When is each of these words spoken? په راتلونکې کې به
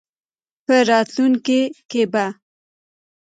په 0.65 0.75
راتلونکې 0.89 1.61
کې 1.89 2.03
به 2.11 2.25